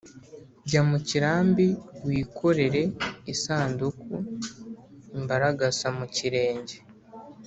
[0.67, 1.67] jya mu kirambi
[2.05, 2.81] wikorere
[3.33, 6.77] isanduku-imbaragasa mu kirenge.